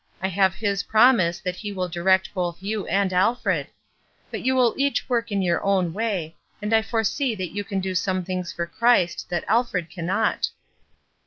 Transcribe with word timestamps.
I 0.19 0.29
have 0.29 0.55
His 0.55 0.81
promise 0.81 1.39
that 1.41 1.57
He 1.57 1.71
will 1.71 1.87
direct 1.87 2.33
both 2.33 2.59
you 2.63 2.87
and 2.87 3.13
Alfred. 3.13 3.67
But 4.31 4.41
you 4.41 4.55
will 4.55 4.73
each 4.75 5.07
work 5.07 5.31
in 5.31 5.43
your 5.43 5.63
own 5.63 5.93
way, 5.93 6.35
and 6.59 6.73
I 6.73 6.81
foresee 6.81 7.35
that 7.35 7.53
you 7.53 7.63
can 7.63 7.79
do 7.79 7.93
some 7.93 8.23
things 8.23 8.51
for 8.51 8.65
Christ 8.65 9.29
that 9.29 9.45
Alfred 9.47 9.91
cannot." 9.91 10.49